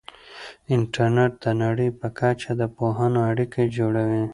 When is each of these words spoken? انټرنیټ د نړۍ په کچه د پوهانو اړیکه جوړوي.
انټرنیټ 0.75 1.31
د 1.43 1.45
نړۍ 1.61 1.89
په 1.99 2.07
کچه 2.19 2.51
د 2.59 2.61
پوهانو 2.75 3.19
اړیکه 3.29 3.59
جوړوي. 3.77 4.23